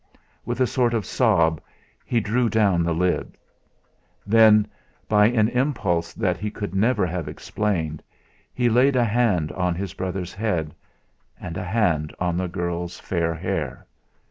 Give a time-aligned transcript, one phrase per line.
[0.47, 1.61] With a sort of sob
[2.03, 3.35] he drew down the lids.
[4.25, 4.65] Then,
[5.07, 8.01] by an impulse that he could never have explained,
[8.51, 10.73] he laid a hand on his brother's head,
[11.39, 13.85] and a hand on the girl's fair hair.